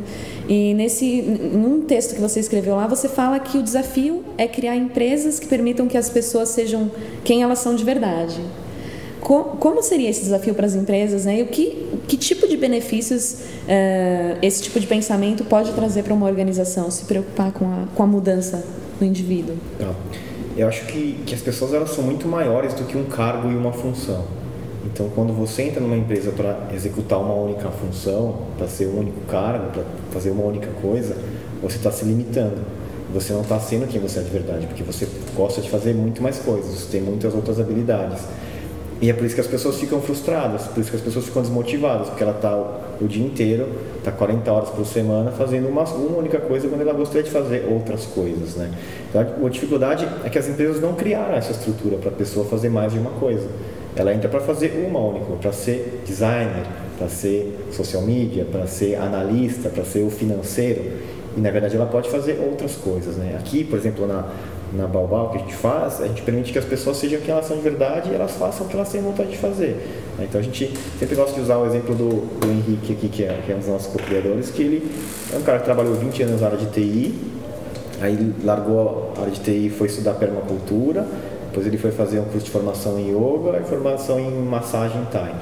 [0.49, 4.77] e nesse, num texto que você escreveu lá, você fala que o desafio é criar
[4.77, 6.91] empresas que permitam que as pessoas sejam
[7.25, 8.41] quem elas são de verdade.
[9.31, 11.39] Como seria esse desafio para as empresas, né?
[11.39, 16.13] E o que, que tipo de benefícios uh, esse tipo de pensamento pode trazer para
[16.13, 18.65] uma organização se preocupar com a, com a mudança
[18.99, 19.55] do indivíduo?
[20.57, 23.55] Eu acho que, que as pessoas elas são muito maiores do que um cargo e
[23.55, 24.25] uma função.
[24.85, 29.21] Então, quando você entra numa empresa para executar uma única função, para ser um único
[29.29, 31.17] cargo, para fazer uma única coisa,
[31.63, 32.63] você está se limitando.
[33.15, 36.21] Você não está sendo quem você é de verdade, porque você gosta de fazer muito
[36.21, 38.23] mais coisas, você tem muitas outras habilidades.
[39.01, 41.41] E é por isso que as pessoas ficam frustradas, por isso que as pessoas ficam
[41.41, 42.55] desmotivadas, porque ela está
[43.01, 46.93] o dia inteiro, está 40 horas por semana fazendo uma, uma única coisa quando ela
[46.93, 48.57] gostaria de fazer outras coisas.
[48.57, 48.71] Né?
[49.09, 52.69] Então, a dificuldade é que as empresas não criaram essa estrutura para a pessoa fazer
[52.69, 53.49] mais de uma coisa.
[53.97, 56.67] Ela entra para fazer uma única, para ser designer,
[56.99, 60.93] para ser social media, para ser analista, para ser o financeiro.
[61.37, 63.17] E na verdade ela pode fazer outras coisas.
[63.17, 63.35] Né?
[63.39, 64.29] Aqui, por exemplo, na,
[64.73, 67.47] na Balbal que a gente faz, a gente permite que as pessoas sejam quem elas
[67.47, 69.77] são de verdade e elas façam o que elas têm vontade de fazer.
[70.19, 73.41] Então a gente sempre gosta de usar o exemplo do, do Henrique aqui, que é,
[73.45, 74.91] que é um dos nossos co-criadores, que ele
[75.33, 77.15] é um cara que trabalhou 20 anos na área de TI,
[78.01, 81.07] aí largou a área de TI e foi estudar permacultura,
[81.49, 85.35] depois ele foi fazer um curso de formação em yoga e formação em massagem Thai.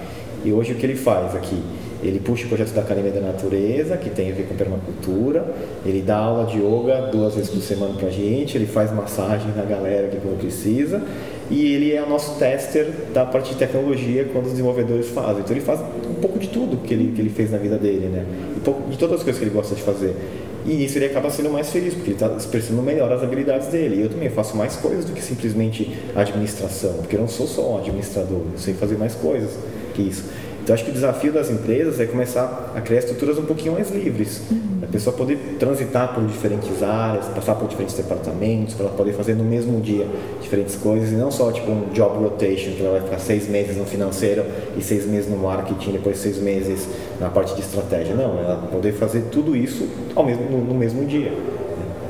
[0.44, 1.62] E hoje o que ele faz aqui?
[2.02, 5.44] Ele puxa o projeto da Academia da Natureza, que tem a ver com permacultura.
[5.84, 8.56] Ele dá aula de yoga duas vezes por semana para a gente.
[8.56, 11.02] Ele faz massagem na galera que quando precisa.
[11.50, 15.40] E ele é o nosso tester da parte de tecnologia quando os desenvolvedores fazem.
[15.40, 18.06] Então ele faz um pouco de tudo que ele, que ele fez na vida dele,
[18.06, 18.24] né?
[18.56, 20.14] Um pouco de todas as coisas que ele gosta de fazer.
[20.66, 23.96] E nisso ele acaba sendo mais feliz, porque ele está expressando melhor as habilidades dele.
[23.96, 27.72] E eu também faço mais coisas do que simplesmente administração, porque eu não sou só
[27.72, 29.56] um administrador, eu sei fazer mais coisas
[29.94, 30.24] que isso.
[30.68, 33.90] Então acho que o desafio das empresas é começar a criar estruturas um pouquinho mais
[33.90, 34.42] livres.
[34.50, 34.80] Uhum.
[34.82, 39.32] A pessoa poder transitar por diferentes áreas, passar por diferentes departamentos, para ela poder fazer
[39.34, 40.06] no mesmo dia
[40.42, 43.78] diferentes coisas e não só tipo um job rotation, que ela vai ficar seis meses
[43.78, 44.44] no financeiro
[44.76, 46.86] e seis meses no marketing, depois seis meses
[47.18, 48.14] na parte de estratégia.
[48.14, 51.32] Não, ela poder fazer tudo isso ao mesmo, no, no mesmo dia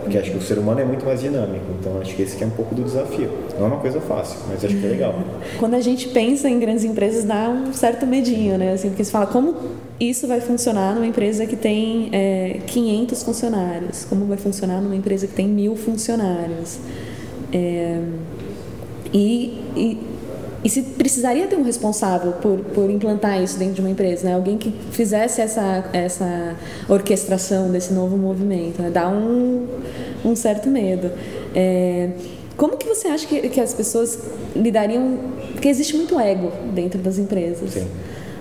[0.09, 2.43] porque acho que o ser humano é muito mais dinâmico, então acho que esse que
[2.43, 3.31] é um pouco do desafio.
[3.59, 5.15] Não é uma coisa fácil, mas acho que é legal.
[5.59, 8.73] Quando a gente pensa em grandes empresas, dá um certo medinho, né?
[8.73, 9.55] Assim, porque você fala, como
[9.99, 14.05] isso vai funcionar numa empresa que tem é, 500 funcionários?
[14.05, 16.79] Como vai funcionar numa empresa que tem mil funcionários?
[17.53, 18.01] É,
[19.13, 19.99] e, e
[20.63, 24.35] e se precisaria ter um responsável por, por implantar isso dentro de uma empresa, né?
[24.35, 26.57] alguém que fizesse essa, essa
[26.89, 28.91] orquestração desse novo movimento, né?
[28.91, 29.67] dá um,
[30.25, 31.13] um certo medo.
[31.55, 32.11] É,
[32.59, 34.19] como que você acha que, que as pessoas
[34.55, 35.17] lidariam?
[35.53, 37.71] Porque existe muito ego dentro das empresas.
[37.71, 37.87] Sim.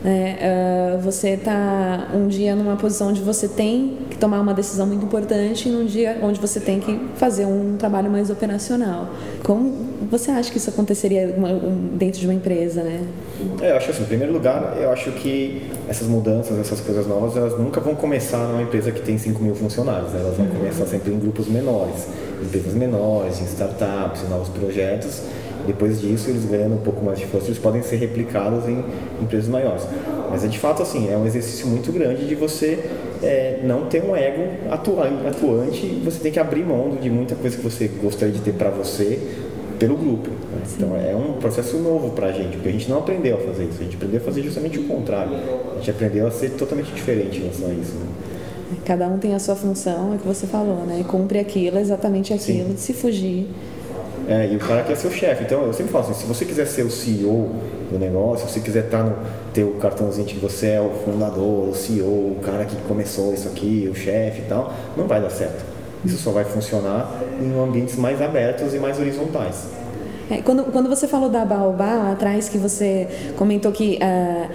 [0.03, 4.85] É, uh, você está um dia numa posição onde você tem que tomar uma decisão
[4.87, 9.09] muito importante e num dia onde você tem que fazer um trabalho mais operacional.
[9.43, 11.35] Como você acha que isso aconteceria
[11.93, 13.01] dentro de uma empresa, né?
[13.61, 17.35] É, eu acho assim, em primeiro lugar, eu acho que essas mudanças, essas coisas novas,
[17.35, 20.21] elas nunca vão começar numa empresa que tem 5 mil funcionários, né?
[20.21, 20.53] elas vão uhum.
[20.53, 22.07] começar sempre em grupos menores,
[22.41, 25.21] empresas menores, em startups, em novos projetos
[25.67, 28.83] depois disso, eles ganhando um pouco mais de força, eles podem ser replicados em
[29.21, 29.85] empresas maiores.
[30.31, 32.79] Mas é de fato assim, é um exercício muito grande de você
[33.21, 37.63] é, não ter um ego atuante, você tem que abrir mão de muita coisa que
[37.63, 39.19] você gostaria de ter para você
[39.77, 40.29] pelo grupo.
[40.29, 40.61] Né?
[40.75, 43.65] Então é um processo novo para a gente, porque a gente não aprendeu a fazer
[43.65, 45.33] isso, a gente aprendeu a fazer justamente o contrário.
[45.73, 47.93] A gente aprendeu a ser totalmente diferente em relação a isso.
[47.93, 48.05] Né?
[48.85, 51.03] Cada um tem a sua função, é o que você falou, né?
[51.07, 52.77] Cumpre aquilo, exatamente aquilo, Sim.
[52.77, 53.47] se fugir
[54.27, 55.43] É, e o cara quer ser o chefe.
[55.43, 57.49] Então eu sempre falo assim, se você quiser ser o CEO
[57.89, 59.15] do negócio, se você quiser estar tá no,
[59.53, 63.33] ter o cartãozinho de que você é o fundador, o CEO, o cara que começou
[63.33, 65.63] isso aqui, o chefe e tal, não vai dar certo.
[66.03, 67.09] Isso só vai funcionar
[67.41, 69.67] em ambientes mais abertos e mais horizontais.
[70.29, 74.49] É, quando, quando você falou da Baobá lá atrás, que você comentou que uh,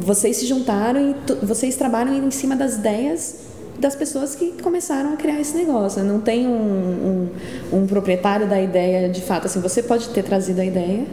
[0.00, 3.45] vocês se juntaram e vocês trabalham em cima das ideias
[3.78, 6.02] das pessoas que começaram a criar esse negócio.
[6.02, 7.28] Não tem um,
[7.72, 9.46] um, um proprietário da ideia de fato.
[9.46, 11.04] Assim, você pode ter trazido a ideia,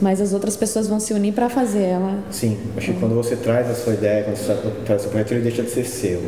[0.00, 2.18] mas as outras pessoas vão se unir para fazer ela.
[2.30, 5.32] Sim, acho que quando você traz a sua ideia, quando você traz o seu projeto,
[5.32, 6.20] ele deixa de ser seu.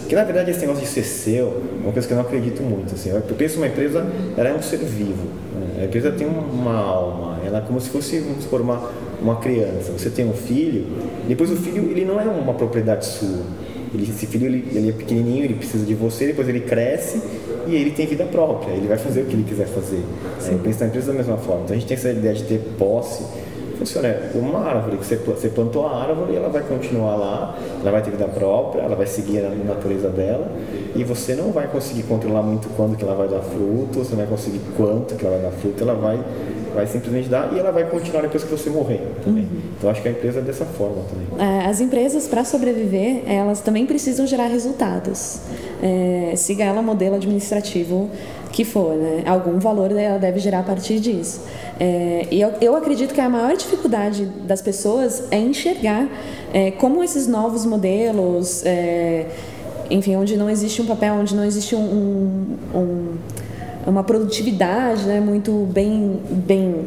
[0.00, 2.62] Porque na verdade esse negócio de ser seu é uma coisa que eu não acredito
[2.62, 2.94] muito.
[2.94, 3.10] Assim.
[3.10, 5.26] Eu penso uma empresa, ela é um ser vivo.
[5.54, 5.82] Né?
[5.82, 9.92] A empresa tem uma alma, ela é como se fosse, vamos supor, uma, uma criança.
[9.92, 10.86] Você tem um filho,
[11.28, 13.44] depois o filho ele não é uma propriedade sua
[13.96, 17.20] ele, esse filho ele, ele é pequenininho, ele precisa de você, depois ele cresce
[17.66, 18.72] e ele tem vida própria.
[18.72, 20.02] Ele vai fazer o que ele quiser fazer.
[20.46, 21.62] É, eu penso na empresa da mesma forma.
[21.64, 23.24] Então a gente tem essa ideia de ter posse.
[23.78, 27.90] Funciona, é uma árvore que você plantou a árvore e ela vai continuar lá, ela
[27.90, 30.50] vai ter vida própria, ela vai seguir a natureza dela
[30.94, 34.18] e você não vai conseguir controlar muito quando que ela vai dar fruto, você não
[34.18, 36.18] vai conseguir quanto que ela vai dar fruto, ela vai
[36.76, 39.44] vai simplesmente dar e ela vai continuar depois que você morrer também.
[39.44, 39.60] Uhum.
[39.76, 41.26] Então acho que a empresa é dessa forma também.
[41.38, 45.40] É, as empresas para sobreviver elas também precisam gerar resultados.
[45.82, 48.10] É, siga ela modelo administrativo
[48.52, 49.22] que for, né?
[49.26, 51.42] algum valor ela deve gerar a partir disso.
[51.78, 56.08] É, e eu, eu, acredito que a maior dificuldade das pessoas é enxergar
[56.54, 59.26] é, como esses novos modelos, é,
[59.90, 63.16] enfim, onde não existe um papel, onde não existe um, um, um
[63.86, 66.86] uma produtividade né, muito bem, bem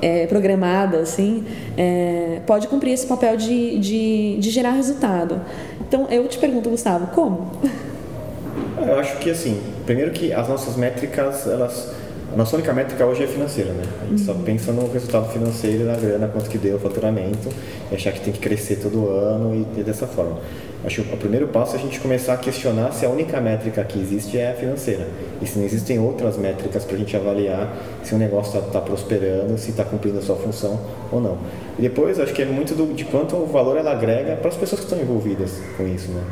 [0.00, 1.44] é, programada, assim,
[1.76, 5.40] é, pode cumprir esse papel de, de, de gerar resultado.
[5.80, 7.52] Então, eu te pergunto, Gustavo, como?
[8.76, 12.01] Eu acho que, assim, primeiro que as nossas métricas, elas...
[12.32, 13.82] A nossa única métrica hoje é financeira, né?
[14.00, 14.26] A gente uhum.
[14.26, 17.50] só pensa no resultado financeiro, na grana, quanto que deu o faturamento,
[17.90, 20.38] e achar que tem que crescer todo ano e, e dessa forma.
[20.82, 23.84] Acho que o primeiro passo é a gente começar a questionar se a única métrica
[23.84, 25.06] que existe é a financeira.
[25.42, 28.80] E se não existem outras métricas para a gente avaliar se o negócio está tá
[28.80, 30.80] prosperando, se está cumprindo a sua função
[31.12, 31.36] ou não.
[31.78, 34.56] E depois, acho que é muito do, de quanto o valor ela agrega para as
[34.56, 36.10] pessoas que estão envolvidas com isso.
[36.10, 36.22] Né?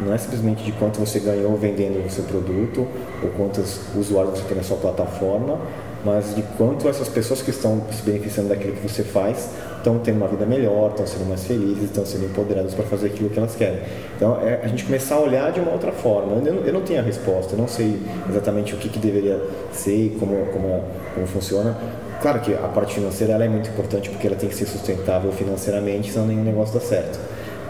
[0.00, 2.86] Não é simplesmente de quanto você ganhou vendendo o seu produto
[3.22, 5.58] ou quantos usuários você tem na sua plataforma,
[6.04, 10.16] mas de quanto essas pessoas que estão se beneficiando daquilo que você faz estão tendo
[10.16, 13.54] uma vida melhor, estão sendo mais felizes, estão sendo empoderadas para fazer aquilo que elas
[13.56, 13.80] querem.
[14.16, 16.34] Então, é a gente começar a olhar de uma outra forma.
[16.44, 19.40] Eu não, eu não tenho a resposta, eu não sei exatamente o que, que deveria
[19.72, 20.82] ser e como, como,
[21.14, 21.76] como funciona.
[22.20, 25.30] Claro que a parte financeira ela é muito importante porque ela tem que ser sustentável
[25.32, 27.18] financeiramente, senão nenhum negócio dá certo.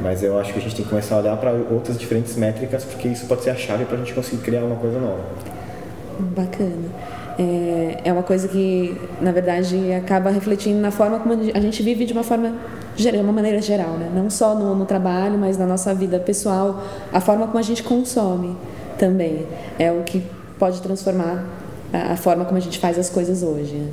[0.01, 2.85] Mas eu acho que a gente tem que começar a olhar para outras diferentes métricas,
[2.85, 5.23] porque isso pode ser a chave para a gente conseguir criar uma coisa nova.
[6.21, 6.89] Bacana
[7.39, 12.05] é, é uma coisa que, na verdade, acaba refletindo na forma como a gente vive
[12.05, 12.53] de uma forma
[12.97, 14.11] de uma maneira geral, né?
[14.13, 16.83] não só no, no, trabalho, mas na nossa vida pessoal,
[17.13, 18.57] a forma como a gente consome
[18.99, 19.47] também
[19.79, 20.21] é o que
[20.59, 21.45] pode transformar
[21.93, 23.75] a, a forma como a gente faz as coisas hoje.
[23.75, 23.89] Né?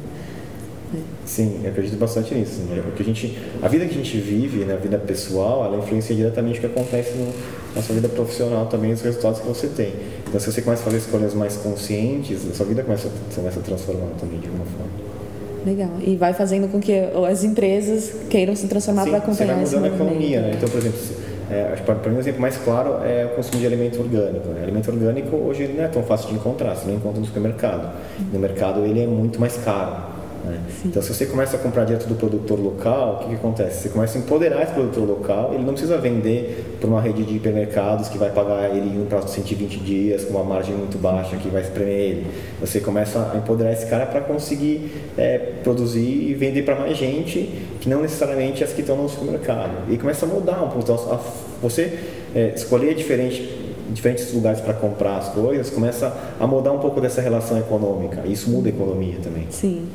[1.25, 2.61] Sim, eu acredito bastante nisso.
[2.61, 2.81] Né?
[2.83, 6.15] Porque a, gente, a vida que a gente vive, na né, vida pessoal, ela influencia
[6.15, 7.33] diretamente o que acontece no,
[7.75, 9.93] na sua vida profissional também, os resultados que você tem.
[10.27, 13.63] Então, se você começa a fazer escolhas mais conscientes, a sua vida começa, começa a
[13.63, 15.05] transformar também de alguma forma.
[15.65, 15.91] Legal.
[15.99, 16.93] E vai fazendo com que
[17.27, 20.51] as empresas queiram se transformar para acompanhar você vai mudando a economia, né?
[20.55, 20.99] Então, por exemplo,
[21.49, 24.47] é, para mim, o exemplo mais claro é o consumo de alimento orgânico.
[24.49, 24.63] Né?
[24.63, 27.93] Alimento orgânico hoje não é tão fácil de encontrar, você não encontra no supermercado.
[28.33, 30.14] No mercado ele é muito mais caro.
[30.45, 30.59] Né?
[30.85, 33.83] Então, se você começa a comprar direto do produtor local, o que, que, acontece?
[33.83, 37.35] Você começa a empoderar esse produtor local, ele não precisa vender para uma rede de
[37.35, 40.97] hipermercados que vai pagar ele em um prazo de 120 dias, com uma margem muito
[40.97, 42.27] baixa que vai espremer ele.
[42.59, 47.51] Você começa a empoderar esse cara para conseguir é, produzir e vender para mais gente,
[47.79, 49.91] que não necessariamente as que estão no supermercado.
[49.91, 50.79] E começa a mudar um pouco.
[50.79, 51.19] Então,
[51.61, 51.99] você
[52.33, 57.21] é, escolher diferente diferentes lugares para comprar as coisas, começa a mudar um pouco dessa
[57.21, 58.23] relação econômica.
[58.25, 59.47] Isso muda a economia também.
[59.49, 59.87] Sim.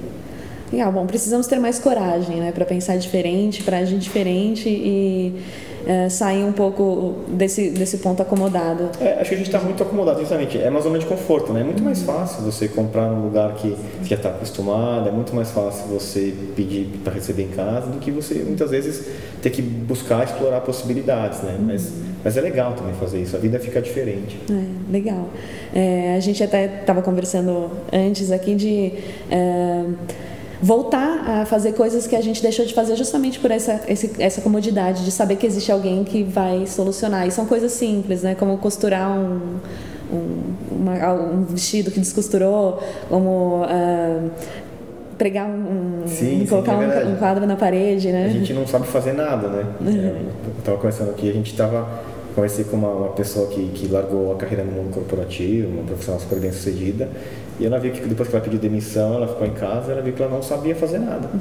[0.72, 5.34] Legal, bom, precisamos ter mais coragem, né, para pensar diferente, para agir diferente e
[5.86, 8.90] é, sair um pouco desse, desse ponto acomodado.
[9.00, 10.58] É, acho que a gente está muito acomodado, justamente.
[10.58, 11.60] É uma zona de conforto, né?
[11.60, 15.50] É muito mais fácil você comprar num lugar que já está acostumado, é muito mais
[15.50, 19.06] fácil você pedir para receber em casa do que você muitas vezes
[19.42, 21.56] ter que buscar explorar possibilidades, né?
[21.58, 21.66] Uhum.
[21.66, 24.38] Mas, mas é legal também fazer isso, a vida fica diferente.
[24.50, 25.28] É, legal.
[25.74, 28.92] É, a gente até estava conversando antes aqui de
[29.30, 29.84] é,
[30.62, 33.80] voltar a fazer coisas que a gente deixou de fazer justamente por essa,
[34.18, 37.26] essa comodidade de saber que existe alguém que vai solucionar.
[37.26, 38.34] E são coisas simples, né?
[38.34, 39.58] Como costurar um,
[40.12, 44.30] um, uma, um vestido que descosturou, como uh,
[45.16, 48.26] pregar um, sim, colocar sim, é um, um, quadro na parede, né?
[48.26, 49.66] A gente não sabe fazer nada, né?
[49.86, 51.88] É, eu estava conversando aqui, a gente estava
[52.34, 56.20] conversei com uma, uma, pessoa que, que largou a carreira no mundo corporativo, uma profissional
[56.20, 57.08] super bem sucedida,
[57.58, 60.12] e ela viu que depois que ela pediu demissão, ela ficou em casa, ela viu
[60.12, 61.28] que ela não sabia fazer nada.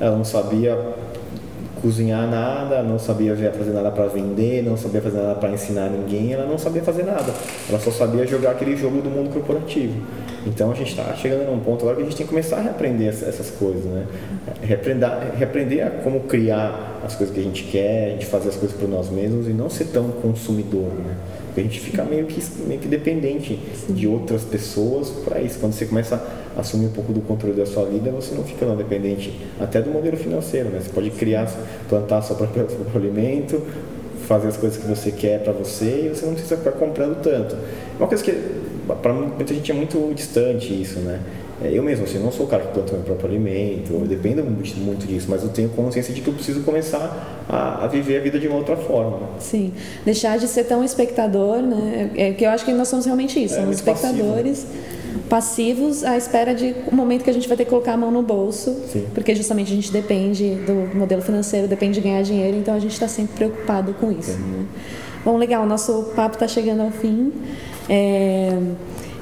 [0.00, 0.78] Ela não sabia
[1.80, 6.32] cozinhar nada, não sabia fazer nada para vender, não sabia fazer nada para ensinar ninguém,
[6.32, 7.32] ela não sabia fazer nada.
[7.68, 9.94] Ela só sabia jogar aquele jogo do mundo corporativo.
[10.46, 12.60] Então a gente está chegando num ponto agora que a gente tem que começar a
[12.62, 14.06] reaprender essas coisas, né?
[14.62, 18.56] Reaprender, reaprender a como criar as coisas que a gente quer, a gente fazer as
[18.56, 21.16] coisas por nós mesmos e não ser tão consumidor, né?
[21.46, 25.58] Porque a gente fica meio que, meio que dependente de outras pessoas para isso.
[25.58, 28.66] Quando você começa a assumir um pouco do controle da sua vida, você não fica
[28.66, 30.80] tão dependente até do modelo financeiro, né?
[30.80, 31.50] Você pode criar,
[31.88, 33.62] plantar seu próprio, seu próprio alimento,
[34.26, 37.56] fazer as coisas que você quer para você e você não precisa ficar comprando tanto.
[37.98, 38.32] Uma coisa que
[39.02, 41.20] para muita gente é muito distante isso, né?
[41.62, 44.42] É, eu mesmo, assim, não sou o cara que planta meu próprio alimento, eu dependo
[44.42, 48.20] muito disso, mas eu tenho consciência de que eu preciso começar a, a viver a
[48.20, 49.28] vida de uma outra forma.
[49.38, 49.72] Sim,
[50.04, 52.10] deixar de ser tão espectador, né?
[52.16, 54.64] É que eu acho que nós somos realmente isso, é, somos espectadores.
[54.64, 57.96] Passivo passivos à espera de um momento que a gente vai ter que colocar a
[57.96, 59.06] mão no bolso, Sim.
[59.14, 62.92] porque justamente a gente depende do modelo financeiro, depende de ganhar dinheiro, então a gente
[62.92, 64.38] está sempre preocupado com isso.
[64.38, 64.66] Né?
[65.24, 67.32] Bom, legal, nosso papo está chegando ao fim.
[67.88, 68.56] É,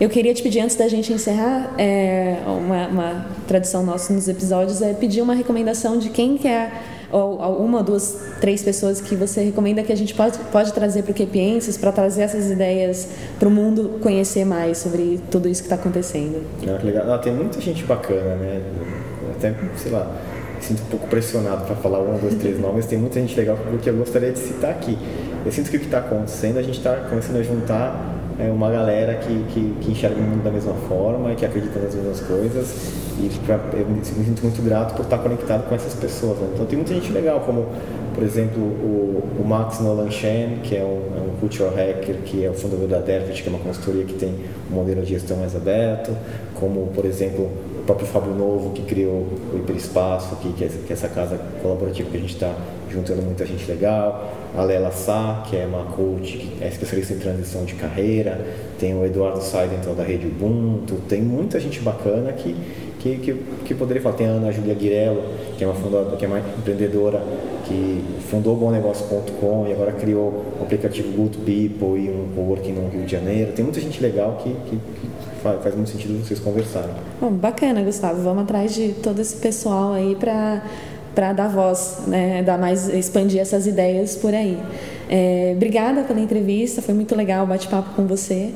[0.01, 4.81] eu queria te pedir, antes da gente encerrar, é, uma, uma, tradição nossa nos episódios
[4.81, 6.71] é pedir uma recomendação de quem quer,
[7.11, 11.13] ou uma, duas, três pessoas que você recomenda que a gente pode, pode trazer para
[11.13, 15.67] o Quepienses, para trazer essas ideias para o mundo conhecer mais sobre tudo isso que
[15.67, 16.43] está acontecendo.
[16.67, 17.11] Ah, legal.
[17.13, 18.63] Ah, tem muita gente bacana, né?
[19.37, 20.11] Até, sei lá,
[20.61, 23.89] sinto um pouco pressionado para falar um, dois, três nomes, tem muita gente legal que
[23.89, 24.99] eu gostaria de citar aqui.
[25.47, 28.71] Eu sinto que o que está acontecendo, a gente está começando a juntar é uma
[28.71, 33.08] galera que, que, que, enxerga o mundo da mesma forma, que acredita nas mesmas coisas
[33.21, 36.39] e pra, eu me sinto muito grato por estar conectado com essas pessoas.
[36.39, 36.51] Né?
[36.55, 37.67] Então tem muita gente legal, como
[38.15, 42.45] por exemplo o, o Max Nolan Chen, que é um, é um cultural hacker, que
[42.45, 44.35] é o fundador da Devit, que é uma consultoria que tem
[44.71, 46.17] um modelo de gestão mais aberto,
[46.55, 50.91] como por exemplo o próprio Fábio Novo, que criou o Hiperespaço, que, que, é, que
[50.91, 52.55] é essa casa colaborativa que a gente está
[52.91, 57.19] juntando muita gente legal, a Lela Sá, que é uma coach, que é especialista em
[57.19, 58.45] transição de carreira,
[58.79, 62.57] tem o Eduardo Seidenthal da Rede Ubuntu, tem muita gente bacana que,
[62.99, 63.35] que, que,
[63.65, 64.17] que poderia falar.
[64.17, 65.23] Tem a Ana Júlia Guirello,
[65.57, 67.23] que é uma fundadora, que é uma empreendedora
[67.65, 73.05] que fundou bomnegócio.com e agora criou o aplicativo Good People e um coworking no Rio
[73.05, 73.53] de Janeiro.
[73.53, 75.09] Tem muita gente legal que, que, que
[75.43, 76.95] faz, faz muito sentido vocês conversarem.
[77.21, 78.23] Bom, bacana, Gustavo.
[78.23, 80.63] Vamos atrás de todo esse pessoal aí para
[81.15, 84.57] para dar voz, né, dar mais, expandir essas ideias por aí.
[85.09, 88.53] É, obrigada pela entrevista, foi muito legal o bate-papo com você.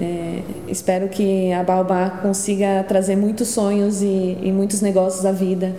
[0.00, 5.74] É, espero que a Baobá consiga trazer muitos sonhos e, e muitos negócios à vida.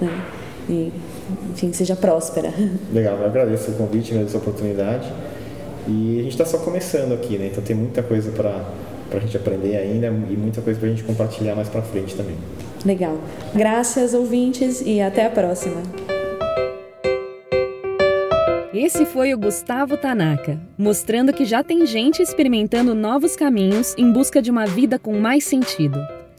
[0.00, 0.24] Né?
[0.70, 0.92] E,
[1.52, 2.50] enfim, seja próspera.
[2.92, 5.12] Legal, eu agradeço o convite, agradeço a oportunidade.
[5.86, 7.48] E a gente está só começando aqui, né?
[7.50, 8.62] Então tem muita coisa para
[9.12, 12.36] a gente aprender ainda e muita coisa para a gente compartilhar mais para frente também.
[12.84, 13.18] Legal.
[13.54, 15.82] Graças, ouvintes, e até a próxima.
[18.80, 24.40] Esse foi o Gustavo Tanaka, mostrando que já tem gente experimentando novos caminhos em busca
[24.40, 25.98] de uma vida com mais sentido.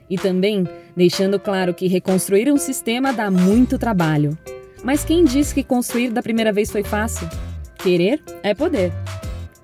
[0.09, 4.37] E também deixando claro que reconstruir um sistema dá muito trabalho.
[4.81, 7.27] Mas quem disse que construir da primeira vez foi fácil?
[7.77, 8.93] Querer é poder.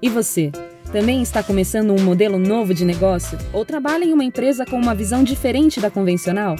[0.01, 0.51] E você?
[0.91, 4.93] Também está começando um modelo novo de negócio ou trabalha em uma empresa com uma
[4.93, 6.57] visão diferente da convencional?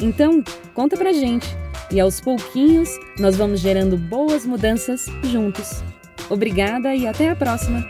[0.00, 0.42] Então,
[0.74, 1.46] conta pra gente
[1.94, 5.82] e aos pouquinhos nós vamos gerando boas mudanças juntos.
[6.28, 7.82] Obrigada e até a próxima!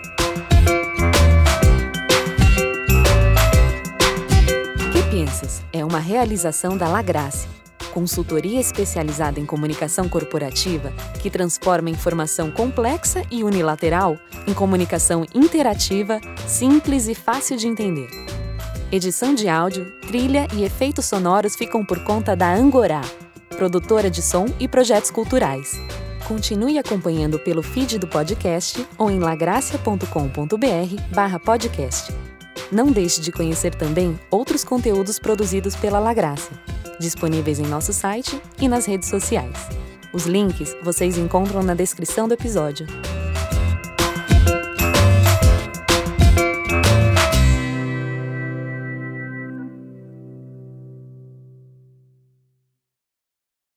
[4.92, 7.48] Que Pensas é uma realização da Lagrace
[7.94, 17.06] consultoria especializada em comunicação corporativa que transforma informação complexa e unilateral em comunicação interativa, simples
[17.06, 18.08] e fácil de entender.
[18.90, 23.02] Edição de áudio, trilha e efeitos sonoros ficam por conta da Angorá,
[23.54, 25.80] produtora de som e projetos culturais.
[26.26, 32.12] Continue acompanhando pelo feed do podcast ou em lagracia.com.br/podcast.
[32.72, 36.64] Não deixe de conhecer também outros conteúdos produzidos pela Lagrácia
[36.98, 39.68] disponíveis em nosso site e nas redes sociais.
[40.12, 42.86] Os links vocês encontram na descrição do episódio.